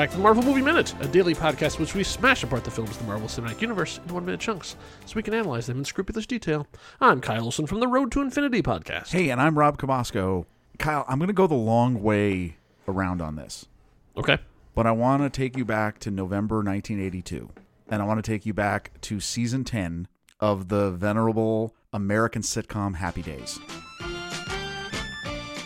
back 0.00 0.08
to 0.08 0.16
the 0.16 0.22
Marvel 0.22 0.42
Movie 0.42 0.62
Minute, 0.62 0.94
a 1.02 1.08
daily 1.08 1.34
podcast 1.34 1.74
in 1.74 1.82
which 1.82 1.94
we 1.94 2.02
smash 2.02 2.42
apart 2.42 2.64
the 2.64 2.70
films 2.70 2.88
of 2.92 2.98
the 3.00 3.04
Marvel 3.04 3.28
Cinematic 3.28 3.60
Universe 3.60 4.00
in 4.08 4.14
one 4.14 4.24
minute 4.24 4.40
chunks 4.40 4.74
so 5.04 5.12
we 5.14 5.22
can 5.22 5.34
analyze 5.34 5.66
them 5.66 5.76
in 5.76 5.84
scrupulous 5.84 6.24
detail. 6.24 6.66
I'm 7.02 7.20
Kyle 7.20 7.44
Olson 7.44 7.66
from 7.66 7.80
the 7.80 7.86
Road 7.86 8.10
to 8.12 8.22
Infinity 8.22 8.62
podcast. 8.62 9.08
Hey, 9.08 9.28
and 9.28 9.38
I'm 9.38 9.58
Rob 9.58 9.76
Cabasco. 9.76 10.46
Kyle, 10.78 11.04
I'm 11.06 11.18
going 11.18 11.26
to 11.28 11.34
go 11.34 11.46
the 11.46 11.52
long 11.54 12.02
way 12.02 12.56
around 12.88 13.20
on 13.20 13.36
this, 13.36 13.66
Okay. 14.16 14.38
but 14.74 14.86
I 14.86 14.92
want 14.92 15.22
to 15.22 15.28
take 15.28 15.54
you 15.54 15.66
back 15.66 15.98
to 15.98 16.10
November 16.10 16.62
1982, 16.62 17.50
and 17.90 18.00
I 18.00 18.06
want 18.06 18.24
to 18.24 18.32
take 18.32 18.46
you 18.46 18.54
back 18.54 18.92
to 19.02 19.20
season 19.20 19.64
10 19.64 20.08
of 20.40 20.68
the 20.68 20.92
venerable 20.92 21.74
American 21.92 22.40
sitcom 22.40 22.94
Happy 22.94 23.20
Days. 23.20 23.60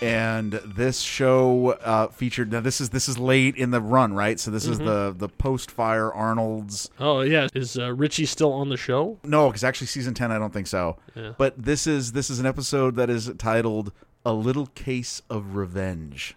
And 0.03 0.53
this 0.53 1.01
show 1.01 1.71
uh, 1.83 2.09
featured. 2.09 2.53
Now, 2.53 2.61
this 2.61 2.81
is 2.81 2.91
this 2.91 3.09
is 3.09 3.19
late 3.19 3.57
in 3.57 3.71
the 3.71 3.81
run, 3.81 4.13
right? 4.13 4.39
So 4.39 4.51
this 4.51 4.67
is 4.67 4.79
the 4.79 5.15
the 5.17 5.29
post 5.29 5.71
fire 5.71 6.13
Arnold's 6.13 6.91
Oh, 7.01 7.21
yeah. 7.23 7.49
Is 7.55 7.79
uh, 7.79 7.93
Richie 7.93 8.27
still 8.27 8.53
on 8.53 8.69
the 8.69 8.77
show? 8.77 9.19
No, 9.25 9.49
because 9.49 9.65
actually 9.65 9.87
season 9.87 10.13
ten, 10.13 10.31
I 10.31 10.39
don't 10.39 10.53
think 10.53 10.67
so. 10.67 10.99
Yeah. 11.15 11.33
But 11.39 11.55
this 11.63 11.87
is 11.87 12.13
this 12.13 12.29
is 12.29 12.39
an 12.39 12.45
episode 12.47 12.97
that 12.97 13.09
is 13.09 13.33
titled 13.39 13.93
"A 14.27 14.33
Little 14.35 14.67
Case 14.67 15.23
of 15.31 15.55
Revenge," 15.57 16.37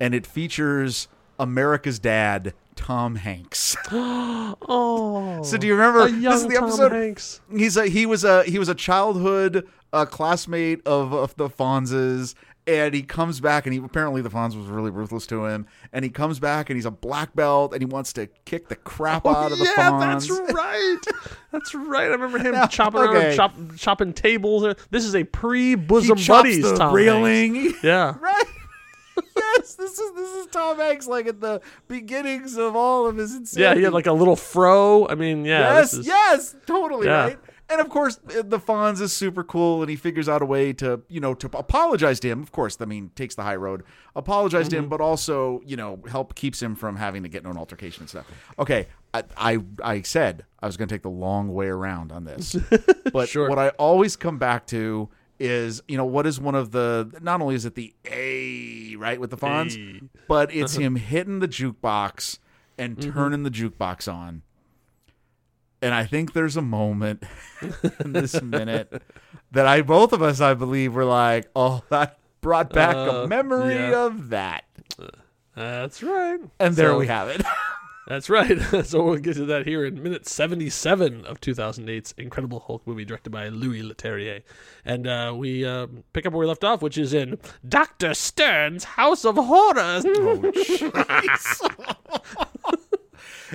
and 0.00 0.14
it 0.14 0.26
features 0.26 1.08
America's 1.38 1.98
dad, 1.98 2.54
Tom 2.80 3.16
Hanks. 3.16 3.76
Oh. 4.62 5.42
so 5.44 5.56
do 5.56 5.66
you 5.66 5.74
remember? 5.74 6.10
this 6.10 6.42
is 6.42 6.46
the 6.48 6.54
Tom 6.54 6.64
episode. 6.64 6.92
Hanks. 6.92 7.40
He's 7.54 7.76
a 7.76 7.86
he 7.86 8.04
was 8.06 8.24
a 8.24 8.42
he 8.44 8.58
was 8.58 8.68
a 8.68 8.74
childhood 8.74 9.66
uh, 9.92 10.04
classmate 10.06 10.86
of, 10.86 11.12
of 11.12 11.34
the 11.36 11.48
Fonzes. 11.48 12.34
And 12.66 12.94
he 12.94 13.02
comes 13.02 13.40
back, 13.40 13.66
and 13.66 13.72
he 13.72 13.80
apparently 13.82 14.22
the 14.22 14.28
Fonz 14.28 14.54
was 14.56 14.66
really 14.66 14.90
ruthless 14.90 15.26
to 15.28 15.46
him. 15.46 15.66
And 15.92 16.04
he 16.04 16.10
comes 16.10 16.38
back, 16.38 16.68
and 16.70 16.76
he's 16.76 16.84
a 16.84 16.90
black 16.90 17.34
belt, 17.34 17.72
and 17.72 17.80
he 17.82 17.86
wants 17.86 18.12
to 18.12 18.28
kick 18.44 18.68
the 18.68 18.76
crap 18.76 19.26
out 19.26 19.50
of 19.50 19.58
the 19.58 19.64
Oh, 19.66 19.74
yeah, 19.76 19.90
Fonz. 19.90 20.28
that's 20.28 20.52
right. 20.54 20.98
That's 21.52 21.74
right. 21.74 22.04
I 22.04 22.12
remember 22.12 22.38
him 22.38 22.52
Yeah, 22.54 22.66
chopping 22.66 23.00
okay. 23.00 23.34
chop, 23.34 23.54
chopping 23.76 24.12
tables. 24.12 24.74
This 24.90 25.04
is 25.04 25.16
a 25.16 25.24
pre-bosom 25.24 26.16
chops 26.18 26.28
buddies. 26.28 26.62
the 26.62 26.76
Tom 26.76 26.78
Hanks. 26.78 26.94
railing. 26.94 27.74
Yeah. 27.82 28.14
Right. 28.20 28.44
Yes, 29.56 29.74
this 29.74 29.98
is 29.98 30.12
this 30.14 30.30
is 30.36 30.46
Tom 30.46 30.78
Hanks 30.78 31.06
like 31.06 31.26
at 31.26 31.40
the 31.40 31.60
beginnings 31.88 32.56
of 32.56 32.76
all 32.76 33.06
of 33.06 33.16
his 33.16 33.34
insanity. 33.34 33.62
Yeah, 33.62 33.74
he 33.76 33.82
had 33.82 33.92
like 33.92 34.06
a 34.06 34.12
little 34.12 34.36
fro. 34.36 35.06
I 35.08 35.14
mean, 35.14 35.44
yeah. 35.44 35.74
yes, 35.74 35.92
is, 35.94 36.06
yes, 36.06 36.56
totally 36.66 37.06
Yeah. 37.06 37.24
right. 37.24 37.38
And 37.68 37.80
of 37.80 37.88
course, 37.88 38.16
the 38.24 38.58
Fonz 38.58 39.00
is 39.00 39.12
super 39.12 39.44
cool, 39.44 39.80
and 39.80 39.88
he 39.88 39.94
figures 39.94 40.28
out 40.28 40.42
a 40.42 40.44
way 40.44 40.72
to, 40.72 41.02
you 41.08 41.20
know, 41.20 41.34
to 41.34 41.46
apologize 41.56 42.18
to 42.18 42.28
him. 42.28 42.42
Of 42.42 42.50
course, 42.50 42.76
I 42.80 42.84
mean, 42.84 43.12
takes 43.14 43.36
the 43.36 43.44
high 43.44 43.54
road, 43.54 43.84
apologize 44.16 44.68
to 44.70 44.76
him, 44.76 44.82
Mm-hmm. 44.84 44.90
but 44.90 45.00
also, 45.00 45.60
you 45.64 45.76
know, 45.76 46.00
help 46.10 46.34
keeps 46.34 46.60
him 46.60 46.74
from 46.74 46.96
having 46.96 47.22
to 47.22 47.28
get 47.28 47.38
into 47.38 47.50
an 47.50 47.56
altercation 47.56 48.02
and 48.02 48.10
stuff. 48.10 48.26
Okay, 48.58 48.88
I 49.14 49.22
I, 49.36 49.58
I 49.84 50.02
said 50.02 50.46
I 50.60 50.66
was 50.66 50.76
going 50.76 50.88
to 50.88 50.94
take 50.94 51.02
the 51.02 51.10
long 51.10 51.54
way 51.54 51.68
around 51.68 52.10
on 52.10 52.24
this, 52.24 52.56
but 53.12 53.28
Sure. 53.28 53.48
what 53.48 53.60
I 53.60 53.68
always 53.70 54.16
come 54.16 54.38
back 54.38 54.66
to 54.68 55.08
is, 55.40 55.82
you 55.88 55.96
know, 55.96 56.04
what 56.04 56.26
is 56.26 56.38
one 56.38 56.54
of 56.54 56.70
the? 56.70 57.10
Not 57.22 57.40
only 57.40 57.54
is 57.56 57.64
it 57.64 57.74
the 57.74 57.94
A 58.04 58.94
right 58.96 59.18
with 59.18 59.30
the 59.30 59.36
Fonz, 59.36 59.74
Hey. 59.74 60.00
but 60.28 60.52
it's 60.54 60.76
him 60.76 60.96
hitting 60.96 61.38
the 61.40 61.48
jukebox 61.48 62.38
and 62.78 63.00
turning 63.00 63.42
the 63.42 63.50
jukebox 63.50 64.12
on. 64.12 64.42
And 65.82 65.94
I 65.94 66.04
think 66.04 66.34
there's 66.34 66.56
a 66.58 66.62
moment 66.62 67.24
in 68.04 68.12
this 68.12 68.40
minute 68.42 69.02
that 69.50 69.66
I 69.66 69.80
both 69.80 70.12
of 70.12 70.20
us 70.22 70.40
I 70.40 70.52
believe 70.54 70.94
were 70.94 71.06
like, 71.06 71.48
"Oh, 71.56 71.82
that 71.88 72.18
brought 72.42 72.70
back 72.72 72.94
Uh, 72.94 73.22
a 73.24 73.26
memory 73.26 73.74
yeah. 73.74 74.04
of 74.06 74.28
that." 74.28 74.64
That's 75.56 76.02
right. 76.02 76.38
And 76.58 76.76
there 76.76 76.90
So- 76.90 76.98
we 76.98 77.06
have 77.06 77.28
it. 77.28 77.42
That's 78.10 78.28
right. 78.28 78.60
so 78.84 79.04
we'll 79.04 79.18
get 79.18 79.36
to 79.36 79.44
that 79.44 79.68
here 79.68 79.86
in 79.86 80.02
minute 80.02 80.26
77 80.26 81.24
of 81.26 81.40
2008's 81.40 82.12
Incredible 82.18 82.58
Hulk 82.58 82.84
movie 82.84 83.04
directed 83.04 83.30
by 83.30 83.50
Louis 83.50 83.84
Leterrier. 83.84 84.42
And 84.84 85.06
uh, 85.06 85.32
we 85.36 85.64
uh, 85.64 85.86
pick 86.12 86.26
up 86.26 86.32
where 86.32 86.40
we 86.40 86.46
left 86.46 86.64
off, 86.64 86.82
which 86.82 86.98
is 86.98 87.14
in 87.14 87.38
Dr. 87.68 88.14
Stern's 88.14 88.82
House 88.82 89.24
of 89.24 89.36
Horrors. 89.36 90.04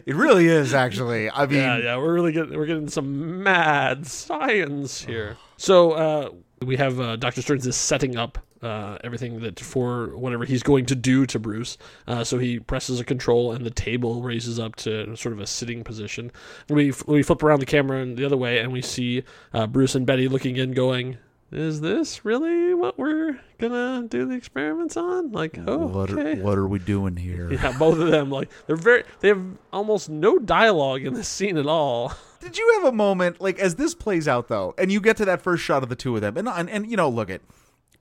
it 0.06 0.16
really 0.16 0.48
is 0.48 0.74
actually. 0.74 1.30
I 1.30 1.48
mean, 1.48 1.58
yeah, 1.58 1.78
yeah, 1.78 1.98
we're 1.98 2.14
really 2.14 2.32
getting 2.32 2.58
we're 2.58 2.66
getting 2.66 2.88
some 2.88 3.44
mad 3.44 4.08
science 4.08 5.04
here. 5.04 5.36
So 5.58 5.94
uh, 5.94 6.32
we 6.66 6.76
have 6.76 7.00
uh, 7.00 7.16
Doctor 7.16 7.42
Sterns 7.42 7.66
is 7.66 7.78
setting 7.78 8.18
up 8.18 8.38
uh, 8.62 8.98
everything 9.04 9.40
that 9.42 9.60
for 9.60 10.16
whatever 10.18 10.46
he's 10.46 10.64
going 10.64 10.86
to 10.88 10.96
do 10.96 11.26
to 11.26 11.40
Bruce. 11.40 11.78
Uh, 12.08 12.24
so 12.24 12.38
he 12.38 12.60
presses 12.60 13.00
a 13.00 13.04
control, 13.04 13.52
and 13.52 13.66
the 13.66 13.72
table 13.72 14.22
raises 14.22 14.60
up 14.60 14.76
to 14.78 15.16
sort 15.16 15.34
of 15.34 15.40
a 15.40 15.48
sitting 15.48 15.84
position. 15.84 16.32
We 16.70 16.94
we 17.06 17.24
flip 17.24 17.44
around 17.44 17.60
the 17.60 17.66
camera 17.66 18.02
and 18.02 18.18
the 18.18 18.26
other 18.26 18.38
way, 18.38 18.60
and 18.60 18.72
we 18.72 18.82
see 18.82 19.24
uh, 19.54 19.68
Bruce 19.68 19.96
and 19.96 20.06
Betty 20.06 20.28
looking 20.28 20.58
in, 20.58 20.72
going. 20.72 21.18
Is 21.52 21.80
this 21.80 22.26
really 22.26 22.74
what 22.74 22.98
we're 22.98 23.40
gonna 23.60 24.08
do 24.10 24.26
the 24.26 24.34
experiments 24.34 24.98
on? 24.98 25.32
Like, 25.32 25.58
oh, 25.66 25.86
what 25.86 26.10
are, 26.10 26.20
okay. 26.20 26.42
what 26.42 26.58
are 26.58 26.68
we 26.68 26.80
doing 26.80 27.16
here? 27.16 27.54
Yeah, 27.54 27.78
both 27.78 28.00
of 28.00 28.08
them 28.10 28.32
like 28.32 28.50
they're 28.66 28.76
very 28.76 29.04
they 29.20 29.28
have 29.28 29.44
almost 29.72 30.10
no 30.10 30.40
dialogue 30.40 31.06
in 31.06 31.14
this 31.14 31.28
scene 31.28 31.58
at 31.58 31.68
all. 31.68 32.14
Did 32.42 32.58
you 32.58 32.74
have 32.76 32.86
a 32.86 32.92
moment 32.92 33.40
like 33.40 33.60
as 33.60 33.76
this 33.76 33.94
plays 33.94 34.28
out 34.28 34.48
though, 34.48 34.74
and 34.78 34.92
you 34.92 35.00
get 35.00 35.18
to 35.18 35.26
that 35.26 35.42
first 35.42 35.64
shot 35.64 35.84
of 35.84 35.90
the 35.90 35.96
two 35.96 36.16
of 36.16 36.22
them, 36.22 36.36
and 36.36 36.50
and, 36.50 36.70
and 36.70 36.90
you 36.90 36.98
know, 36.98 37.10
look 37.10 37.30
at 37.30 37.42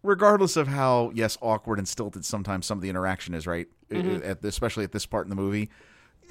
regardless 0.04 0.56
of 0.56 0.68
how 0.68 1.10
yes 1.14 1.36
awkward 1.40 1.78
and 1.78 1.88
stilted 1.88 2.24
sometimes 2.24 2.66
some 2.66 2.78
of 2.78 2.82
the 2.82 2.88
interaction 2.90 3.34
is, 3.34 3.46
right? 3.46 3.66
Mm-hmm. 3.90 4.24
At, 4.24 4.44
especially 4.44 4.84
at 4.84 4.92
this 4.92 5.06
part 5.06 5.26
in 5.26 5.30
the 5.30 5.36
movie, 5.36 5.70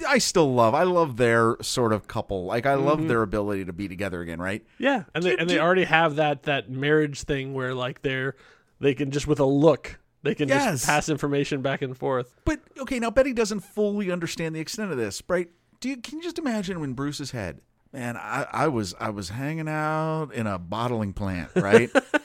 I 0.08 0.18
still 0.18 0.52
love. 0.54 0.74
I 0.74 0.84
love 0.84 1.16
their 1.18 1.56
sort 1.60 1.92
of 1.92 2.08
couple. 2.08 2.46
Like 2.46 2.64
I 2.66 2.74
Mm-hmm. 2.74 2.84
love 2.86 3.06
their 3.08 3.22
ability 3.22 3.66
to 3.66 3.72
be 3.72 3.88
together 3.88 4.20
again, 4.22 4.40
right? 4.40 4.64
Yeah, 4.78 5.04
and 5.14 5.22
they 5.24 5.36
and 5.36 5.48
do 5.48 5.54
they 5.54 5.60
already 5.60 5.84
have 5.84 6.16
that 6.16 6.44
that 6.44 6.70
marriage 6.70 7.22
thing 7.24 7.52
where 7.54 7.74
like 7.74 8.02
they're 8.02 8.34
they 8.80 8.94
can 8.94 9.10
just 9.10 9.26
with 9.26 9.40
a 9.40 9.44
look 9.44 9.98
they 10.22 10.34
can 10.34 10.48
Yes. 10.48 10.64
just 10.80 10.86
pass 10.86 11.08
information 11.10 11.60
back 11.60 11.82
and 11.82 11.94
forth. 11.96 12.34
But 12.46 12.60
okay, 12.78 12.98
now 12.98 13.10
Betty 13.10 13.34
doesn't 13.34 13.60
fully 13.60 14.10
understand 14.10 14.56
the 14.56 14.60
extent 14.60 14.90
of 14.90 14.96
this, 14.96 15.22
right? 15.28 15.50
Do 15.80 15.90
you 15.90 15.98
can 15.98 16.18
you 16.18 16.24
just 16.24 16.38
imagine 16.38 16.80
when 16.80 16.94
Bruce's 16.94 17.32
head? 17.32 17.60
Man, 17.92 18.16
I, 18.16 18.46
I 18.50 18.68
was 18.68 18.94
I 18.98 19.10
was 19.10 19.28
hanging 19.28 19.68
out 19.68 20.30
in 20.32 20.46
a 20.48 20.58
bottling 20.58 21.12
plant, 21.12 21.50
right? 21.54 21.90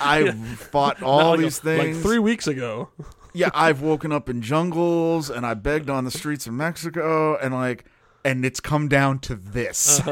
I 0.00 0.30
fought 0.32 1.02
all 1.02 1.18
Not 1.20 1.30
like 1.30 1.38
a- 1.38 1.42
these 1.42 1.58
things. 1.58 1.96
like 1.96 2.02
three 2.04 2.18
weeks 2.18 2.46
ago. 2.46 2.88
yeah, 3.34 3.50
I've 3.54 3.82
woken 3.82 4.12
up 4.12 4.28
in 4.28 4.42
jungles 4.42 5.30
and 5.30 5.44
I 5.46 5.54
begged 5.54 5.90
on 5.90 6.04
the 6.04 6.10
streets 6.10 6.46
of 6.46 6.52
Mexico 6.54 7.36
and 7.36 7.54
like 7.54 7.84
and 8.24 8.44
it's 8.44 8.60
come 8.60 8.88
down 8.88 9.18
to 9.20 9.34
this. 9.36 10.00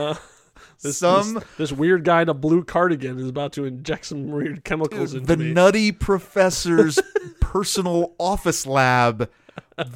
Uh, 0.79 0.83
this, 0.83 0.99
Some 0.99 1.35
this, 1.35 1.45
this 1.57 1.73
weird 1.73 2.05
guy 2.05 2.21
in 2.21 2.29
a 2.29 2.35
blue 2.35 2.63
cardigan 2.63 3.19
is 3.19 3.29
about 3.31 3.53
to 3.55 3.65
inject 3.65 4.05
some 4.05 4.31
weird 4.31 4.63
chemicals 4.63 5.15
into 5.15 5.27
the 5.27 5.37
me. 5.39 5.51
nutty 5.53 5.91
professor's 5.91 6.99
personal 7.41 8.15
office 8.19 8.67
lab. 8.67 9.31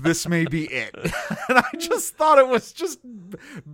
This 0.00 0.26
may 0.26 0.46
be 0.46 0.64
it. 0.64 0.94
and 0.94 1.58
I 1.58 1.68
just 1.78 2.16
thought 2.16 2.38
it 2.38 2.48
was 2.48 2.72
just 2.72 2.98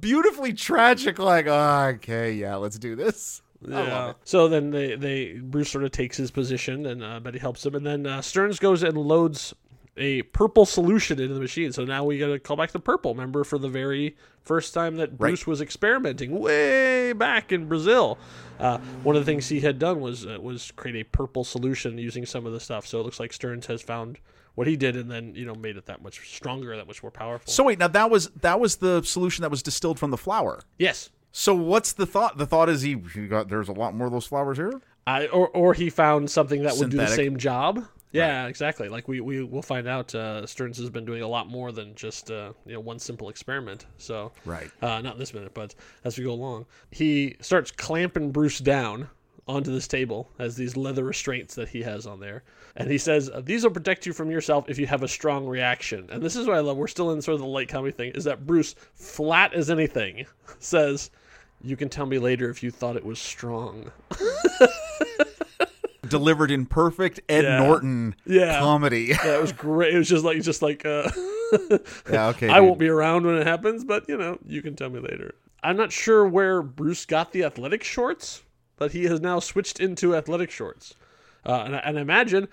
beautifully 0.01 0.53
tragic 0.53 1.21
like, 1.21 1.47
oh, 1.47 1.93
okay, 1.95 2.33
yeah, 2.33 2.57
let's 2.57 2.77
do 2.79 2.97
this. 2.97 3.41
Yeah. 3.67 4.13
So 4.25 4.49
then 4.49 4.71
they, 4.71 4.97
they 4.97 5.33
Bruce 5.35 5.71
sort 5.71 5.85
of 5.85 5.91
takes 5.91 6.17
his 6.17 6.31
position, 6.31 6.87
and 6.87 7.03
uh, 7.03 7.21
Betty 7.21 7.39
helps 7.39 7.65
him, 7.65 7.75
and 7.75 7.87
then 7.87 8.07
uh, 8.07 8.23
Sterns 8.23 8.59
goes 8.59 8.83
and 8.83 8.97
loads 8.97 9.55
a 9.97 10.23
purple 10.23 10.67
solution 10.67 11.19
into 11.19 11.35
the 11.35 11.41
machine. 11.41 11.73
So 11.73 11.85
now 11.85 12.05
we 12.05 12.19
got 12.19 12.27
to 12.29 12.39
call 12.39 12.57
back 12.57 12.73
the 12.73 12.81
purple. 12.81 13.15
Remember, 13.15 13.45
for 13.45 13.59
the 13.59 13.69
very 13.69 14.17
first 14.43 14.75
time 14.75 14.97
that 14.97 15.17
Bruce 15.17 15.47
was 15.47 15.61
experimenting 15.61 16.39
way 16.39 17.13
back 17.13 17.51
in 17.51 17.67
Brazil, 17.67 18.19
uh, 18.61 18.79
one 19.03 19.17
of 19.17 19.25
the 19.25 19.31
things 19.31 19.49
he 19.49 19.61
had 19.61 19.79
done 19.79 20.01
was 20.01 20.27
uh, 20.27 20.39
was 20.41 20.71
create 20.73 20.97
a 20.97 21.05
purple 21.05 21.45
solution 21.45 21.99
using 21.99 22.27
some 22.27 22.47
of 22.47 22.53
the 22.53 22.61
stuff. 22.61 22.87
So 22.87 23.01
it 23.01 23.05
looks 23.05 23.19
like 23.21 23.33
Sterns 23.33 23.67
has 23.67 23.83
found 23.83 24.19
what 24.55 24.67
he 24.67 24.77
did, 24.77 24.97
and 24.97 25.11
then 25.11 25.35
you 25.35 25.45
know 25.45 25.55
made 25.55 25.77
it 25.77 25.87
that 25.87 26.03
much 26.03 26.35
stronger, 26.35 26.77
that 26.77 26.87
much 26.87 27.03
more 27.03 27.11
powerful. 27.11 27.51
So 27.51 27.65
wait, 27.65 27.79
now 27.79 27.89
that 27.89 28.11
was 28.11 28.29
that 28.41 28.61
was 28.61 28.77
the 28.77 29.03
solution 29.03 29.43
that 29.43 29.51
was 29.51 29.63
distilled 29.63 29.99
from 29.99 30.11
the 30.11 30.19
flower. 30.19 30.61
yes. 30.79 31.11
So 31.39 31.55
what's 31.55 31.93
the 31.93 32.07
thought? 32.07 32.39
The 32.39 32.47
thought 32.47 32.71
is 32.71 32.81
he, 32.81 32.97
he 33.13 33.29
got 33.29 33.51
there's 33.51 33.69
a 33.69 33.73
lot 33.73 33.95
more 33.95 34.07
of 34.07 34.13
those 34.15 34.25
flowers 34.25 34.57
here. 34.57 34.81
I 35.07 35.27
or 35.27 35.49
or 35.51 35.75
he 35.75 35.91
found 35.91 36.31
something 36.31 36.63
that 36.63 36.79
would 36.79 36.89
do 36.89 36.97
the 36.97 37.07
same 37.09 37.37
job. 37.37 37.85
Yeah, 38.11 38.47
exactly. 38.47 38.89
Like 38.89 39.07
we 39.07 39.21
we 39.21 39.45
will 39.45 39.61
find 39.61 39.87
out. 39.87 40.15
Uh, 40.15 40.47
Sterns 40.47 40.79
has 40.79 40.89
been 40.89 41.05
doing 41.05 41.21
a 41.21 41.29
lot 41.29 41.47
more 41.47 41.73
than 41.73 41.95
just 41.95 42.31
uh, 42.31 42.55
you 42.65 42.73
know 42.73 42.81
one 42.81 42.99
simple 42.99 43.29
experiment. 43.29 43.85
So 43.99 44.33
Right. 44.47 44.71
uh, 44.81 45.03
not 45.03 45.19
this 45.19 45.35
minute, 45.35 45.53
but 45.53 45.75
as 46.05 46.17
we 46.17 46.25
go 46.25 46.33
along, 46.33 46.65
he 46.91 47.37
starts 47.43 47.71
clamping 47.71 48.33
Bruce 48.33 48.59
down 48.59 49.07
onto 49.47 49.71
this 49.71 49.87
table 49.87 50.31
as 50.39 50.57
these 50.57 50.75
leather 50.75 51.05
restraints 51.05 51.55
that 51.57 51.69
he 51.69 51.83
has 51.83 52.07
on 52.07 52.19
there, 52.19 52.45
and 52.77 52.91
he 52.91 52.97
says 52.97 53.31
these 53.43 53.63
will 53.63 53.71
protect 53.73 54.07
you 54.07 54.15
from 54.15 54.31
yourself 54.31 54.71
if 54.71 54.79
you 54.79 54.87
have 54.87 55.03
a 55.03 55.09
strong 55.09 55.47
reaction. 55.47 56.09
And 56.11 56.23
this 56.23 56.35
is 56.35 56.47
what 56.47 56.57
I 56.57 56.61
love. 56.61 56.79
We're 56.79 56.87
still 56.87 57.11
in 57.11 57.21
sort 57.21 57.35
of 57.35 57.41
the 57.41 57.47
light 57.47 57.69
comedy 57.69 57.93
thing. 57.93 58.13
Is 58.15 58.25
that 58.25 58.47
Bruce, 58.47 58.75
flat 58.95 59.53
as 59.53 59.69
anything, 59.69 60.25
says. 60.61 61.11
You 61.67 61.77
can 61.77 61.89
tell 61.89 62.07
me 62.07 62.21
later 62.21 62.49
if 62.49 62.63
you 62.63 62.71
thought 62.71 62.95
it 62.97 63.05
was 63.05 63.19
strong. 63.19 63.91
Delivered 66.09 66.53
in 66.53 66.67
perfect 66.67 67.19
Ed 67.29 67.43
Yeah. 67.43 67.59
Norton 67.59 68.15
Yeah. 68.25 68.61
comedy. 68.61 69.07
Yeah, 69.25 69.35
it 69.37 69.41
was 69.43 69.51
great. 69.53 69.93
It 69.93 69.99
was 69.99 70.09
just 70.09 70.25
like 70.25 70.41
just 70.43 70.63
like 70.63 70.87
uh 70.87 71.11
Yeah, 72.11 72.29
okay. 72.29 72.49
I 72.49 72.61
dude. 72.61 72.69
won't 72.69 72.79
be 72.79 72.89
around 72.89 73.27
when 73.27 73.35
it 73.37 73.47
happens, 73.47 73.83
but 73.85 74.09
you 74.09 74.17
know, 74.17 74.39
you 74.47 74.63
can 74.63 74.77
tell 74.77 74.91
me 74.91 75.01
later. 75.01 75.35
I'm 75.65 75.77
not 75.77 75.91
sure 75.91 76.25
where 76.29 76.63
Bruce 76.63 77.05
got 77.05 77.33
the 77.33 77.43
athletic 77.43 77.83
shorts, 77.83 78.45
but 78.77 78.93
he 78.93 79.05
has 79.05 79.21
now 79.21 79.41
switched 79.41 79.81
into 79.81 80.15
athletic 80.15 80.53
shorts, 80.53 80.95
uh, 81.45 81.63
and, 81.67 81.75
I, 81.75 81.79
and 81.81 81.99
I 81.99 82.03
imagine 82.03 82.47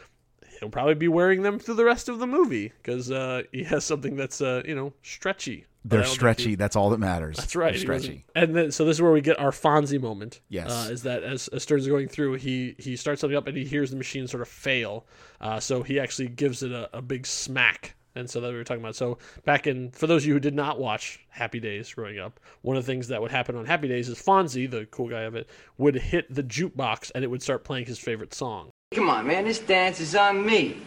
he'll 0.60 0.70
probably 0.70 0.96
be 0.96 1.08
wearing 1.08 1.44
them 1.44 1.60
through 1.60 1.76
the 1.76 1.86
rest 1.86 2.10
of 2.10 2.18
the 2.18 2.26
movie 2.26 2.72
because 2.82 3.12
uh, 3.12 3.44
he 3.52 3.64
has 3.66 3.86
something 3.86 4.16
that's 4.16 4.42
uh, 4.42 4.64
you 4.66 4.74
know 4.74 4.94
stretchy. 5.04 5.66
But 5.86 5.96
I 5.96 5.98
They're 5.98 6.00
don't 6.00 6.08
think 6.08 6.16
stretchy. 6.20 6.50
he- 6.52 6.56
That's 6.56 6.76
all 6.76 6.90
that 6.92 7.00
matters. 7.00 7.36
That's 7.38 7.56
right. 7.56 7.74
They're 7.74 7.82
stretchy. 7.82 8.26
And 8.36 8.56
then, 8.56 8.72
so 8.72 8.86
this 8.86 8.98
is 8.98 9.02
where 9.02 9.12
we 9.12 9.22
get 9.22 9.38
our 9.40 9.52
Fonzie 9.52 10.00
moment. 10.00 10.40
Yes. 10.50 10.70
uh, 10.72 10.90
is 10.92 11.04
that 11.04 11.24
as, 11.24 11.48
as 11.50 11.64
Sterns 11.64 11.84
is 11.84 11.90
going 11.90 12.08
through, 12.08 12.36
he 12.36 12.76
he 12.80 12.96
starts 12.96 13.20
something 13.22 13.36
up 13.38 13.48
and 13.48 13.58
he 13.58 13.66
hears 13.66 13.92
the 13.92 13.98
machine 13.98 14.28
sort 14.28 14.42
of 14.42 14.48
fail. 14.48 15.06
Uh, 15.42 15.60
so 15.60 15.84
he 15.84 16.00
actually 16.00 16.30
gives 16.30 16.64
it 16.64 16.72
a, 16.72 16.90
a 16.98 17.02
big 17.02 17.26
smack. 17.28 17.96
And 18.16 18.30
so 18.30 18.40
that 18.42 18.52
we 18.52 18.56
were 18.58 18.64
talking 18.64 18.84
about. 18.84 18.96
So 18.96 19.18
back 19.44 19.66
in 19.66 19.90
for 19.90 20.06
those 20.06 20.22
of 20.24 20.28
you 20.28 20.34
who 20.36 20.40
did 20.40 20.54
not 20.54 20.80
watch 20.80 21.20
Happy 21.30 21.60
Days 21.60 21.92
growing 21.92 22.20
up, 22.20 22.40
one 22.62 22.78
of 22.78 22.86
the 22.86 22.92
things 22.92 23.08
that 23.08 23.20
would 23.22 23.32
happen 23.32 23.56
on 23.56 23.66
Happy 23.66 23.88
Days 23.88 24.08
is 24.08 24.20
Fonzie, 24.22 24.70
the 24.70 24.86
cool 24.86 25.10
guy 25.10 25.22
of 25.22 25.34
it, 25.36 25.50
would 25.80 25.96
hit 25.96 26.32
the 26.34 26.44
jukebox 26.44 27.12
and 27.16 27.24
it 27.24 27.28
would 27.28 27.42
start 27.42 27.64
playing 27.64 27.88
his 27.88 27.98
favorite 27.98 28.34
song. 28.36 28.70
Come 28.94 29.10
on, 29.10 29.26
man, 29.26 29.46
this 29.46 29.58
dance 29.58 30.00
is 30.00 30.14
on 30.16 30.46
me. 30.46 30.78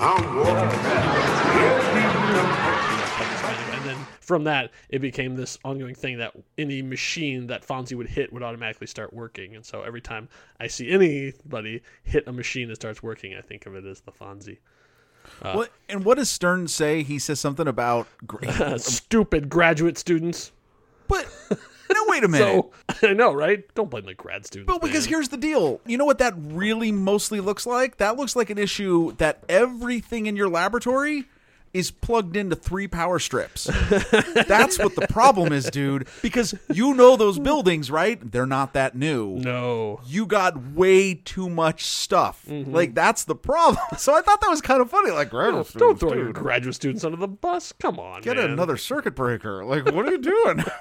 And 0.00 0.53
from 4.24 4.44
that, 4.44 4.70
it 4.88 5.00
became 5.00 5.36
this 5.36 5.58
ongoing 5.64 5.94
thing 5.94 6.18
that 6.18 6.32
any 6.58 6.82
machine 6.82 7.46
that 7.48 7.66
Fonzie 7.66 7.96
would 7.96 8.08
hit 8.08 8.32
would 8.32 8.42
automatically 8.42 8.86
start 8.86 9.12
working. 9.12 9.54
And 9.54 9.64
so 9.64 9.82
every 9.82 10.00
time 10.00 10.28
I 10.58 10.66
see 10.66 10.90
anybody 10.90 11.82
hit 12.02 12.26
a 12.26 12.32
machine 12.32 12.68
that 12.68 12.76
starts 12.76 13.02
working, 13.02 13.34
I 13.36 13.40
think 13.40 13.66
of 13.66 13.74
it 13.74 13.84
as 13.84 14.00
the 14.00 14.12
Fonzie. 14.12 14.58
what 15.40 15.70
and 15.88 16.04
what 16.04 16.16
does 16.18 16.30
Stern 16.30 16.68
say? 16.68 17.02
He 17.02 17.18
says 17.18 17.40
something 17.40 17.68
about. 17.68 18.06
gra- 18.26 18.48
Uh, 18.48 18.78
stupid 18.78 19.48
graduate 19.48 19.96
students. 19.98 20.52
but 21.08 21.26
no, 21.92 22.04
wait 22.08 22.24
a 22.24 22.28
minute. 22.34 22.64
So 23.00 23.06
I 23.08 23.12
know, 23.12 23.32
right? 23.32 23.62
Don't 23.74 23.90
blame 23.90 24.04
the 24.06 24.14
grad 24.14 24.44
students. 24.46 24.72
But 24.72 24.82
because 24.82 25.04
man. 25.04 25.10
here's 25.10 25.28
the 25.28 25.36
deal. 25.36 25.80
You 25.86 25.96
know 25.98 26.04
what 26.04 26.18
that 26.18 26.34
really 26.36 26.92
mostly 26.92 27.40
looks 27.40 27.66
like? 27.66 27.98
That 27.98 28.16
looks 28.16 28.34
like 28.36 28.50
an 28.50 28.58
issue 28.58 29.12
that 29.16 29.44
everything 29.48 30.26
in 30.26 30.36
your 30.36 30.48
laboratory 30.48 31.24
is 31.74 31.90
plugged 31.90 32.36
into 32.36 32.54
three 32.56 32.86
power 32.88 33.18
strips. 33.18 33.64
That's 33.64 34.78
what 34.78 34.94
the 34.94 35.06
problem 35.10 35.52
is, 35.52 35.68
dude. 35.68 36.06
Because 36.22 36.54
you 36.72 36.94
know 36.94 37.16
those 37.16 37.38
buildings, 37.38 37.90
right? 37.90 38.18
They're 38.32 38.46
not 38.46 38.72
that 38.74 38.94
new. 38.94 39.36
no, 39.38 40.00
You 40.06 40.24
got 40.24 40.56
way 40.72 41.14
too 41.14 41.50
much 41.50 41.84
stuff. 41.84 42.46
Mm-hmm. 42.48 42.72
Like 42.72 42.94
that's 42.94 43.24
the 43.24 43.34
problem. 43.34 43.82
So 43.98 44.14
I 44.14 44.20
thought 44.22 44.40
that 44.40 44.50
was 44.50 44.60
kind 44.60 44.80
of 44.80 44.90
funny. 44.90 45.10
Like, 45.10 45.30
graduate 45.30 45.54
don't 45.54 45.96
students, 45.96 46.00
throw 46.00 46.12
your 46.14 46.32
graduate 46.32 46.74
students 46.74 47.04
under 47.04 47.16
the 47.16 47.28
bus. 47.28 47.72
Come 47.72 47.98
on, 47.98 48.22
get 48.22 48.36
man. 48.36 48.50
another 48.50 48.76
circuit 48.76 49.14
breaker. 49.16 49.64
Like, 49.64 49.86
what 49.86 50.06
are 50.06 50.10
you 50.10 50.18
doing? 50.18 50.64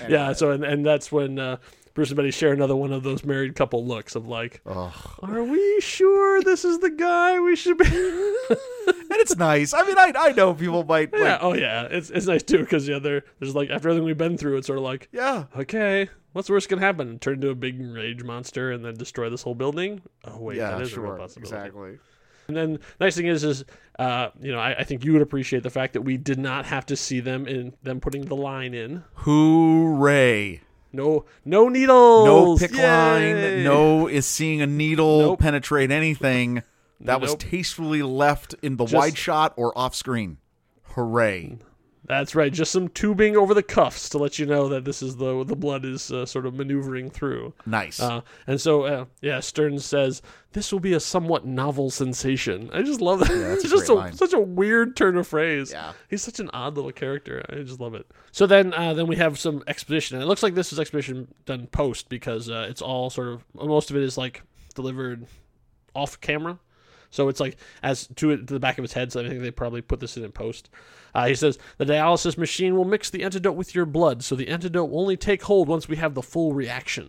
Yeah. 0.08 0.32
So 0.32 0.52
and, 0.52 0.64
and 0.64 0.84
that's 0.86 1.10
when 1.10 1.38
uh, 1.38 1.56
Bruce 1.94 2.10
and 2.10 2.16
Betty 2.16 2.30
share 2.30 2.52
another 2.52 2.76
one 2.76 2.92
of 2.92 3.02
those 3.02 3.24
married 3.24 3.56
couple 3.56 3.84
looks 3.84 4.14
of 4.14 4.28
like, 4.28 4.60
are 4.66 5.42
we 5.42 5.80
sure 5.80 6.40
this 6.42 6.64
is 6.64 6.78
the 6.78 6.90
guy 6.90 7.40
we 7.40 7.56
should 7.56 7.78
be? 7.78 7.84
And 9.10 9.20
it's 9.20 9.36
nice. 9.36 9.72
I 9.74 9.82
mean, 9.84 9.98
I 9.98 10.12
I 10.16 10.32
know 10.32 10.54
people 10.54 10.84
might 10.84 11.12
like, 11.12 11.20
Yeah, 11.20 11.38
oh 11.40 11.54
yeah, 11.54 11.84
it's 11.90 12.10
it's 12.10 12.26
nice 12.26 12.42
too 12.42 12.58
because 12.58 12.86
yeah, 12.88 12.98
there 12.98 13.24
there's 13.40 13.54
like 13.54 13.70
after 13.70 13.88
everything 13.88 14.04
we've 14.04 14.16
been 14.18 14.36
through, 14.38 14.56
it's 14.58 14.66
sort 14.66 14.78
of 14.78 14.84
like 14.84 15.08
yeah. 15.12 15.44
okay, 15.56 16.08
what's 16.32 16.48
the 16.48 16.54
worst 16.54 16.68
gonna 16.68 16.82
happen? 16.82 17.18
Turn 17.18 17.34
into 17.34 17.50
a 17.50 17.54
big 17.54 17.80
rage 17.80 18.22
monster 18.22 18.70
and 18.72 18.84
then 18.84 18.94
destroy 18.94 19.28
this 19.30 19.42
whole 19.42 19.54
building? 19.54 20.02
Oh 20.24 20.38
wait, 20.38 20.56
Yeah, 20.58 20.70
that 20.72 20.82
is 20.82 20.92
a 20.94 21.00
real 21.00 21.10
sure. 21.12 21.18
possibility. 21.18 21.56
Exactly. 21.56 21.98
And 22.48 22.56
then 22.56 22.78
nice 22.98 23.14
thing 23.16 23.26
is 23.26 23.44
is 23.44 23.64
uh, 23.98 24.28
you 24.40 24.52
know 24.52 24.58
I, 24.58 24.78
I 24.78 24.84
think 24.84 25.04
you 25.04 25.12
would 25.12 25.20
appreciate 25.22 25.62
the 25.62 25.70
fact 25.70 25.92
that 25.92 26.02
we 26.02 26.16
did 26.16 26.38
not 26.38 26.64
have 26.66 26.86
to 26.86 26.96
see 26.96 27.20
them 27.20 27.46
in 27.46 27.74
them 27.82 28.00
putting 28.00 28.22
the 28.24 28.36
line 28.36 28.72
in. 28.74 29.04
Hooray. 29.14 30.62
No 30.92 31.26
no 31.44 31.68
needles. 31.68 32.24
No 32.26 32.56
pick 32.56 32.74
Yay! 32.74 32.82
line. 32.82 33.62
No 33.64 34.06
is 34.06 34.24
seeing 34.24 34.62
a 34.62 34.66
needle 34.66 35.18
Nope. 35.20 35.40
penetrate 35.40 35.90
anything. 35.90 36.62
That 37.00 37.20
was 37.20 37.34
tastefully 37.36 38.02
left 38.02 38.54
in 38.62 38.76
the 38.76 38.84
Just- 38.84 38.94
wide 38.94 39.18
shot 39.18 39.54
or 39.56 39.76
off 39.76 39.94
screen. 39.94 40.38
Hooray. 40.94 41.58
That's 42.08 42.34
right. 42.34 42.50
Just 42.50 42.72
some 42.72 42.88
tubing 42.88 43.36
over 43.36 43.52
the 43.52 43.62
cuffs 43.62 44.08
to 44.10 44.18
let 44.18 44.38
you 44.38 44.46
know 44.46 44.70
that 44.70 44.86
this 44.86 45.02
is 45.02 45.16
the 45.16 45.44
the 45.44 45.54
blood 45.54 45.84
is 45.84 46.10
uh, 46.10 46.24
sort 46.24 46.46
of 46.46 46.54
maneuvering 46.54 47.10
through. 47.10 47.52
Nice. 47.66 48.00
Uh, 48.00 48.22
and 48.46 48.58
so, 48.58 48.84
uh, 48.84 49.04
yeah, 49.20 49.40
Stern 49.40 49.78
says 49.78 50.22
this 50.52 50.72
will 50.72 50.80
be 50.80 50.94
a 50.94 51.00
somewhat 51.00 51.44
novel 51.44 51.90
sensation. 51.90 52.70
I 52.72 52.80
just 52.82 53.02
love 53.02 53.20
that. 53.20 53.30
a 53.30 53.52
it's 53.52 53.68
just 53.68 53.90
a, 53.90 54.10
such 54.16 54.32
a 54.32 54.40
weird 54.40 54.96
turn 54.96 55.18
of 55.18 55.26
phrase. 55.26 55.70
Yeah. 55.70 55.92
he's 56.08 56.22
such 56.22 56.40
an 56.40 56.48
odd 56.54 56.76
little 56.76 56.92
character. 56.92 57.44
I 57.50 57.56
just 57.56 57.78
love 57.78 57.94
it. 57.94 58.06
So 58.32 58.46
then, 58.46 58.72
uh, 58.72 58.94
then 58.94 59.06
we 59.06 59.16
have 59.16 59.38
some 59.38 59.62
exposition, 59.66 60.16
and 60.16 60.24
it 60.24 60.26
looks 60.26 60.42
like 60.42 60.54
this 60.54 60.72
is 60.72 60.80
exposition 60.80 61.28
done 61.44 61.66
post 61.66 62.08
because 62.08 62.48
uh, 62.48 62.66
it's 62.70 62.80
all 62.80 63.10
sort 63.10 63.28
of 63.28 63.44
most 63.54 63.90
of 63.90 63.96
it 63.96 64.02
is 64.02 64.16
like 64.16 64.42
delivered 64.74 65.26
off 65.94 66.18
camera. 66.22 66.58
So 67.10 67.28
it's 67.28 67.40
like 67.40 67.56
as 67.82 68.06
to, 68.16 68.30
it, 68.32 68.46
to 68.48 68.54
the 68.54 68.60
back 68.60 68.78
of 68.78 68.82
his 68.82 68.92
head. 68.92 69.12
So 69.12 69.24
I 69.24 69.28
think 69.28 69.40
they 69.42 69.50
probably 69.50 69.80
put 69.80 70.00
this 70.00 70.16
in 70.16 70.24
in 70.24 70.32
post. 70.32 70.68
Uh, 71.14 71.26
he 71.26 71.34
says 71.34 71.58
the 71.78 71.84
dialysis 71.86 72.36
machine 72.36 72.76
will 72.76 72.84
mix 72.84 73.08
the 73.10 73.22
antidote 73.24 73.56
with 73.56 73.74
your 73.74 73.86
blood, 73.86 74.22
so 74.22 74.34
the 74.34 74.48
antidote 74.48 74.90
will 74.90 75.00
only 75.00 75.16
take 75.16 75.42
hold 75.42 75.66
once 75.68 75.88
we 75.88 75.96
have 75.96 76.14
the 76.14 76.22
full 76.22 76.52
reaction. 76.52 77.08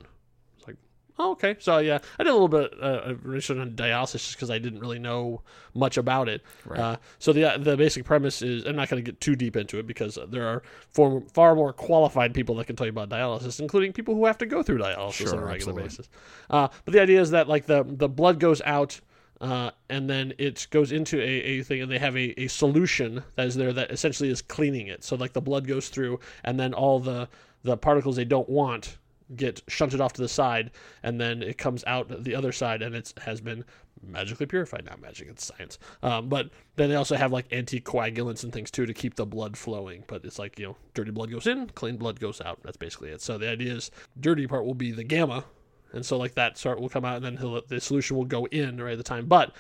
It's 0.58 0.66
like, 0.68 0.78
oh, 1.20 1.32
okay. 1.32 1.58
So 1.60 1.80
yeah, 1.80 2.00
I 2.18 2.24
did 2.24 2.30
a 2.30 2.34
little 2.34 2.48
bit 2.48 2.74
uh, 2.82 3.02
of 3.12 3.26
research 3.26 3.58
on 3.58 3.72
dialysis 3.72 4.14
just 4.14 4.36
because 4.36 4.50
I 4.50 4.58
didn't 4.58 4.80
really 4.80 5.00
know 5.00 5.42
much 5.76 5.98
about 5.98 6.30
it. 6.30 6.42
Uh, 6.74 6.96
so 7.20 7.34
the 7.34 7.58
the 7.60 7.76
basic 7.76 8.06
premise 8.06 8.42
is 8.42 8.66
I'm 8.66 8.78
not 8.78 8.88
going 8.90 9.04
to 9.04 9.12
get 9.12 9.20
too 9.20 9.36
deep 9.36 9.58
into 9.58 9.78
it 9.80 9.86
because 9.86 10.18
there 10.30 10.48
are 10.48 10.64
far, 10.92 11.22
far 11.34 11.56
more 11.56 11.74
qualified 11.74 12.34
people 12.34 12.56
that 12.56 12.68
can 12.68 12.78
tell 12.78 12.88
you 12.88 12.92
about 12.92 13.10
dialysis, 13.10 13.60
including 13.60 13.92
people 13.92 14.16
who 14.16 14.26
have 14.26 14.38
to 14.38 14.46
go 14.46 14.64
through 14.64 14.80
dialysis 14.80 15.12
Sure, 15.12 15.34
on 15.36 15.40
a 15.40 15.46
regular 15.46 15.74
absolutely. 15.74 15.84
basis. 15.84 16.10
Uh, 16.50 16.70
but 16.86 16.94
the 16.94 17.02
idea 17.02 17.20
is 17.20 17.32
that 17.32 17.50
like 17.50 17.66
the 17.66 17.84
the 17.86 18.08
blood 18.08 18.40
goes 18.40 18.62
out. 18.66 19.02
Uh, 19.42 19.72
and 19.90 20.10
then 20.10 20.34
it 20.38 20.68
goes 20.70 20.92
into 20.92 21.20
a, 21.20 21.24
a 21.24 21.64
thing, 21.64 21.82
and 21.82 21.92
they 21.92 21.98
have 21.98 22.16
a, 22.16 22.40
a 22.42 22.48
solution 22.48 23.24
that 23.36 23.48
is 23.48 23.56
there 23.56 23.72
that 23.72 23.92
essentially 23.92 24.30
is 24.30 24.42
cleaning 24.42 24.88
it. 24.88 25.04
So 25.04 25.16
like 25.16 25.34
the 25.34 25.42
blood 25.42 25.68
goes 25.68 25.90
through, 25.90 26.20
and 26.44 26.60
then 26.60 26.74
all 26.74 27.00
the 27.00 27.30
the 27.64 27.78
particles 27.78 28.16
they 28.16 28.26
don't 28.26 28.50
want 28.50 28.98
get 29.36 29.62
shunted 29.68 30.02
off 30.02 30.14
to 30.14 30.22
the 30.22 30.28
side, 30.28 30.72
and 31.04 31.20
then 31.22 31.42
it 31.42 31.58
comes 31.58 31.84
out 31.86 32.24
the 32.24 32.36
other 32.36 32.52
side, 32.52 32.82
and 32.82 32.96
it 32.96 33.14
has 33.22 33.40
been 33.40 33.64
magically 34.06 34.46
purified. 34.46 34.86
Not 34.86 35.02
magic, 35.02 35.28
it's 35.30 35.46
science. 35.46 35.78
Um, 36.02 36.30
but 36.30 36.50
then 36.76 36.90
they 36.90 36.96
also 36.96 37.16
have 37.16 37.32
like 37.32 37.48
anticoagulants 37.50 38.44
and 38.44 38.52
things 38.52 38.72
too 38.72 38.86
to 38.86 38.94
keep 38.94 39.16
the 39.16 39.26
blood 39.26 39.58
flowing. 39.58 40.04
But 40.08 40.26
it's 40.26 40.40
like 40.40 40.60
you 40.60 40.68
know, 40.68 40.78
dirty 40.94 41.12
blood 41.12 41.32
goes 41.32 41.48
in, 41.48 41.68
clean 41.70 41.98
blood 41.98 42.20
goes 42.20 42.42
out. 42.42 42.60
That's 42.64 42.78
basically 42.78 43.10
it. 43.10 43.22
So 43.22 43.38
the 43.38 43.50
idea 43.50 43.74
is, 43.74 43.92
dirty 44.20 44.48
part 44.48 44.66
will 44.66 44.74
be 44.74 44.92
the 44.92 45.04
gamma, 45.04 45.46
and 45.94 46.06
so 46.06 46.18
like 46.18 46.36
that 46.36 46.58
start 46.58 46.80
will 46.80 46.90
come 46.90 47.06
out, 47.06 47.18
and 47.18 47.26
then 47.26 47.38
he'll, 47.38 47.62
the 47.68 47.80
solution 47.82 48.18
will 48.18 48.26
go 48.26 48.46
in 48.48 48.82
right 48.82 48.92
at 48.94 48.98
the 48.98 49.04
time. 49.04 49.26
But 49.28 49.54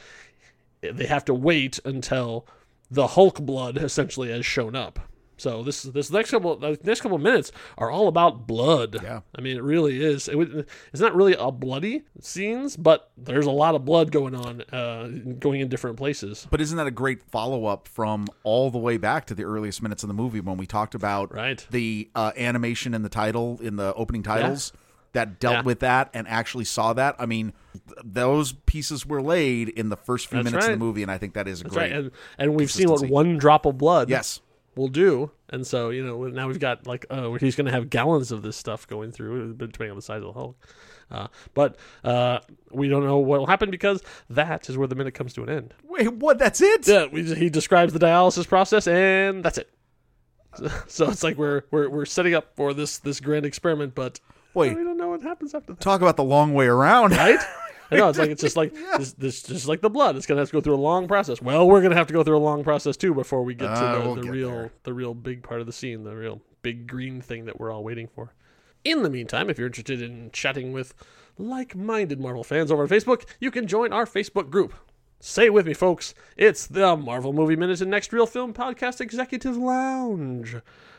they 0.82 1.06
have 1.08 1.26
to 1.26 1.34
wait 1.34 1.80
until 1.86 2.46
the 2.90 3.08
Hulk 3.08 3.40
blood 3.42 3.78
essentially 3.78 4.30
has 4.32 4.46
shown 4.46 4.76
up. 4.76 5.00
So 5.38 5.64
this 5.64 5.84
this 5.84 6.12
next 6.12 6.32
couple 6.32 6.58
the 6.58 6.78
next 6.84 7.00
couple 7.00 7.16
of 7.16 7.22
minutes 7.24 7.54
are 7.78 7.90
all 7.90 8.10
about 8.10 8.46
blood. 8.46 8.98
Yeah. 9.02 9.22
I 9.34 9.40
mean 9.40 9.56
it 9.56 9.64
really 9.64 10.04
is. 10.04 10.28
It, 10.28 10.68
it's 10.92 11.00
not 11.02 11.16
really 11.16 11.34
a 11.40 11.50
bloody 11.50 12.04
scenes, 12.20 12.76
but 12.76 13.12
there's 13.18 13.46
a 13.46 13.52
lot 13.52 13.74
of 13.74 13.86
blood 13.86 14.12
going 14.12 14.36
on, 14.36 14.62
uh, 14.74 15.08
going 15.40 15.62
in 15.62 15.70
different 15.70 15.96
places. 15.96 16.46
But 16.52 16.60
isn't 16.60 16.76
that 16.76 16.88
a 16.88 16.92
great 16.92 17.24
follow 17.24 17.66
up 17.68 17.88
from 17.88 18.28
all 18.44 18.70
the 18.70 18.80
way 18.80 18.98
back 18.98 19.28
to 19.28 19.34
the 19.34 19.46
earliest 19.46 19.82
minutes 19.82 20.04
of 20.04 20.08
the 20.10 20.14
movie 20.14 20.42
when 20.42 20.58
we 20.58 20.66
talked 20.66 20.94
about 20.94 21.34
Right. 21.34 21.66
the 21.72 22.10
uh, 22.16 22.34
animation 22.36 22.94
in 22.94 23.04
the 23.04 23.10
title 23.10 23.60
in 23.62 23.78
the 23.78 23.94
opening 23.94 24.24
titles 24.24 24.74
that 25.13 25.39
dealt 25.39 25.54
Yeah. 25.56 25.62
with 25.63 25.80
that 25.80 26.10
and 26.13 26.28
actually 26.28 26.66
saw 26.66 26.94
that? 26.94 27.16
I 27.20 27.25
mean, 27.25 27.54
th- 27.74 28.00
those 28.04 28.51
pieces 28.54 29.06
were 29.06 29.22
laid 29.22 29.70
in 29.70 29.89
the 29.89 29.98
first 29.98 30.28
few 30.28 30.38
That's 30.38 30.46
minutes 30.54 30.66
of 30.68 30.72
the 30.74 30.78
movie, 30.78 31.01
and 31.04 31.12
I 31.12 31.18
think 31.18 31.34
that 31.34 31.48
is 31.48 31.62
a 31.62 31.63
That's 31.63 31.75
great. 31.75 31.92
right, 31.92 32.00
and 32.00 32.12
and 32.38 32.56
we've 32.56 32.72
seen 32.72 32.89
what 32.89 33.08
one 33.10 33.38
drop 33.38 33.66
of 33.66 33.78
blood 33.78 34.10
yes, 34.10 34.42
will 34.75 34.88
do, 34.88 35.32
and 35.50 35.66
so 35.66 35.89
you 35.89 36.06
know 36.06 36.24
now 36.28 36.48
we've 36.48 36.60
got 36.60 36.86
like 36.88 37.06
uh, 37.10 37.32
he's 37.34 37.56
going 37.56 37.66
to 37.66 37.72
have 37.72 37.89
gallons 37.89 38.32
of 38.32 38.42
this 38.44 38.56
stuff 38.58 38.88
going 38.88 39.12
through, 39.12 39.54
depending 39.56 39.92
on 39.92 39.96
the 39.96 40.01
size 40.01 40.18
of 40.18 40.24
the 40.28 40.34
Hulk. 40.34 40.58
Uh, 41.12 41.25
but 41.56 41.75
uh, 42.04 42.38
we 42.72 42.88
don't 42.88 43.04
know 43.04 43.18
what 43.18 43.39
will 43.39 43.48
happen 43.48 43.72
because 43.72 44.04
that 44.30 44.70
is 44.70 44.78
where 44.78 44.88
the 44.88 44.94
minute 44.94 45.16
comes 45.16 45.34
to 45.34 45.42
an 45.42 45.50
end. 45.50 45.74
wait, 45.84 46.08
what? 46.13 46.38
That's 46.38 46.62
it? 46.62 46.88
Yeah, 46.88 47.08
we, 47.12 47.24
he 47.34 47.50
describes 47.50 47.94
the 47.94 48.00
dialysis 48.00 48.48
process, 48.48 48.86
and 48.88 49.44
that's 49.44 49.58
it. 49.58 49.70
So 50.88 51.10
it's 51.10 51.24
like 51.24 51.38
we're 51.38 51.63
we're 51.72 51.89
we're 51.89 52.06
setting 52.06 52.34
up 52.34 52.56
for 52.56 52.74
this 52.74 52.98
this 53.00 53.20
grand 53.20 53.46
experiment, 53.46 53.94
but 53.96 54.20
We 54.60 54.84
don't 54.84 54.98
know 54.98 55.10
what 55.10 55.22
happens 55.22 55.56
after 55.56 55.74
that, 55.74 55.80
Talk 55.82 56.01
about 56.01 56.18
the 56.18 56.24
long 56.24 56.54
way 56.54 56.68
around, 56.68 57.12
right? 57.12 57.39
I 57.92 57.96
know 57.98 58.10
it's 58.10 58.20
like 58.20 58.30
it's 58.30 58.42
just 58.42 58.56
like 58.58 58.74
this, 58.98 59.13
this 59.13 59.42
just 59.42 59.68
like 59.68 59.82
the 59.82 59.89
blood. 59.89 60.16
It's 60.16 60.25
gonna 60.28 60.42
have 60.42 60.50
to 60.50 60.54
go 60.54 60.62
through 60.62 60.75
a 60.75 60.78
long 60.78 61.08
process. 61.08 61.42
Well, 61.42 61.68
we're 61.68 61.82
gonna 61.82 61.96
have 61.96 62.06
to 62.08 62.13
go 62.13 62.24
through 62.24 62.38
a 62.38 62.39
long 62.39 62.63
process 62.63 62.96
too 62.98 63.13
before 63.16 63.44
we 63.44 63.56
get 63.56 63.70
Uh, 63.70 63.94
to 63.94 64.00
the, 64.00 64.06
we'll 64.06 64.16
the 64.16 64.22
get 64.22 64.32
real 64.32 64.50
there. 64.51 64.72
the 64.84 64.94
real 64.94 65.13
big 65.16 65.42
part 65.42 65.60
of 65.60 65.66
the 65.66 65.74
scene, 65.74 66.04
the 66.04 66.16
real 66.16 66.42
big 66.62 66.86
green 66.86 67.20
thing 67.22 67.46
that 67.46 67.60
we're 67.60 67.72
all 67.72 67.84
waiting 67.84 68.08
for. 68.08 68.34
In 68.84 69.01
the 69.01 69.10
meantime, 69.10 69.50
if 69.50 69.58
you're 69.58 69.68
interested 69.68 70.01
in 70.04 70.30
chatting 70.32 70.72
with 70.72 70.94
like-minded 71.38 72.20
Marvel 72.20 72.44
fans 72.44 72.72
over 72.72 72.84
on 72.84 72.89
Facebook, 72.89 73.25
you 73.39 73.50
can 73.51 73.66
join 73.68 73.92
our 73.94 74.06
Facebook 74.06 74.50
group. 74.50 74.74
Say 75.22 75.46
it 75.48 75.54
with 75.54 75.68
me, 75.68 75.74
folks. 75.74 76.14
It's 76.38 76.66
the 76.68 76.96
Marvel 76.96 77.34
Movie 77.34 77.58
Minute 77.58 77.82
and 77.82 77.92
Next 77.92 78.14
Reel 78.14 78.26
Film 78.26 78.54
Podcast 78.54 79.02
Executive 79.02 79.58
Lounge. 79.58 80.56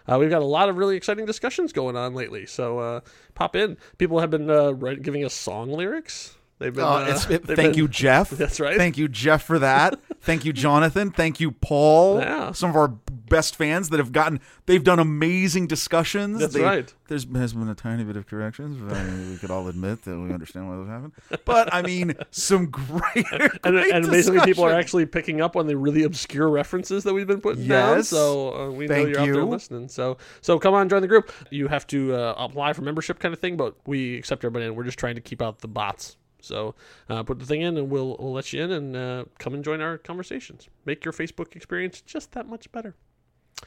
Uh, 0.07 0.19
we've 0.19 0.29
got 0.29 0.43
a 0.43 0.47
lot 0.47 0.69
of 0.69 0.77
really 0.77 0.97
exciting 0.97 1.25
discussions 1.25 1.73
going 1.73 1.97
on 1.97 2.15
lately, 2.15 2.45
so 2.45 2.79
uh, 2.79 3.01
pop 3.35 3.57
in. 3.57 3.79
People 3.97 4.21
have 4.21 4.31
been 4.31 4.51
uh, 4.51 4.73
giving 4.73 5.25
us 5.25 5.33
song 5.33 5.71
lyrics. 5.71 6.37
They've 6.59 6.75
been. 6.75 6.85
Uh, 6.85 6.89
uh, 6.89 7.03
it's- 7.05 7.31
it- 7.31 7.47
they've 7.47 7.57
thank 7.57 7.73
been- 7.73 7.79
you, 7.79 7.89
Jeff. 7.89 8.29
That's 8.31 8.61
right. 8.61 8.77
Thank 8.77 8.99
you, 8.99 9.09
Jeff, 9.09 9.43
for 9.43 9.59
that. 9.59 9.99
thank 10.21 10.45
you, 10.45 10.53
Jonathan. 10.53 11.11
Thank 11.13 11.41
you, 11.41 11.53
Paul. 11.53 12.19
Yeah. 12.21 12.53
Some 12.53 12.69
of 12.71 12.77
our 12.77 12.89
best 13.31 13.57
fans 13.57 13.89
that 13.89 13.97
have 13.97 14.13
gotten. 14.13 14.41
They've 14.67 14.85
done 14.85 14.99
amazing 14.99 15.67
discussions. 15.67 16.41
That's 16.41 16.53
They- 16.53 16.63
right. 16.63 16.93
There's 17.09 17.27
has 17.35 17.55
been 17.55 17.69
a 17.69 17.75
tiny 17.75 18.05
bit 18.05 18.17
of 18.17 18.27
corrections. 18.27 18.79
But 18.81 18.97
I 18.97 19.05
mean, 19.05 19.31
we 19.31 19.39
could 19.39 19.51
all 19.51 19.67
admit 19.67 20.03
that 20.05 20.19
we 20.19 20.33
understand 20.33 20.69
why 20.69 20.77
those 20.77 20.89
happened. 20.89 21.13
But 21.45 21.73
I 21.75 21.83
mean, 21.83 22.15
some 22.31 22.67
great. 22.67 23.01
and, 23.33 23.61
great 23.63 23.93
and 23.93 24.07
basically, 24.11 24.41
people 24.41 24.65
are 24.65 24.75
actually 24.75 25.07
picking 25.07 25.41
up 25.41 25.57
on 25.57 25.67
the 25.67 25.77
really 25.77 26.03
obscure 26.03 26.49
references 26.49 27.03
that 27.05 27.15
we've 27.15 27.27
been 27.27 27.41
putting 27.41 27.67
down. 27.67 28.05
So 28.05 28.55
uh, 28.55 28.71
we 28.71 28.87
know 28.87 28.97
you're 28.97 29.19
out 29.19 29.25
there 29.25 29.45
listening. 29.45 29.89
So 29.89 30.19
so 30.43 30.59
come 30.59 30.75
on, 30.75 30.89
join 30.89 31.01
the 31.03 31.09
group. 31.09 31.33
You 31.51 31.69
have 31.69 31.87
to 31.89 32.15
uh, 32.15 32.35
apply 32.37 32.75
for 32.75 32.83
membership, 32.83 33.19
kind 33.19 33.33
of 33.33 33.41
thing. 33.41 33.57
But 33.57 33.75
we 33.87 34.19
accept 34.19 34.45
everybody, 34.45 34.67
and 34.67 34.77
we're 34.77 34.85
just 34.85 34.99
trying 34.99 35.15
to 35.15 35.21
keep 35.21 35.41
out 35.41 35.61
the 35.61 35.69
bots. 35.69 36.17
So 36.43 36.75
uh, 37.09 37.23
put 37.23 37.39
the 37.39 37.47
thing 37.47 37.63
in, 37.63 37.77
and 37.77 37.91
we'll 37.91 38.17
we'll 38.19 38.33
let 38.33 38.53
you 38.53 38.63
in, 38.63 38.71
and 38.71 38.97
uh, 38.97 39.25
come 39.39 39.55
and 39.55 39.65
join 39.65 39.81
our 39.81 39.99
conversations. 39.99 40.69
Make 40.85 41.05
your 41.05 41.13
Facebook 41.13 41.57
experience 41.57 42.01
just 42.01 42.33
that 42.33 42.47
much 42.47 42.71
better. 42.73 42.95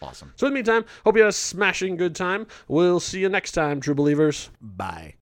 Awesome. 0.01 0.33
So 0.35 0.47
in 0.47 0.53
the 0.53 0.55
meantime, 0.55 0.85
hope 1.05 1.15
you 1.15 1.21
had 1.23 1.29
a 1.29 1.33
smashing 1.33 1.95
good 1.95 2.15
time. 2.15 2.47
We'll 2.67 2.99
see 2.99 3.19
you 3.19 3.29
next 3.29 3.51
time, 3.51 3.79
true 3.79 3.95
believers. 3.95 4.49
Bye. 4.61 5.15